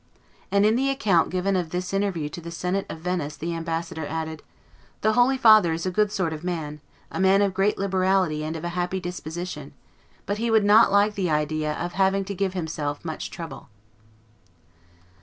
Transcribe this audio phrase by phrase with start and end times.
[0.51, 4.03] And in the account given of this interview to the Senate of Venice the ambassador
[4.07, 4.41] added,
[5.01, 6.81] "The holy father is a good sort of man,
[7.11, 9.73] a man of great liberality and of a happy disposition;
[10.25, 13.69] but he would not like the idea of having to give himself much trouble."